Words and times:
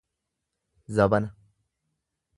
zabana 0.89 1.29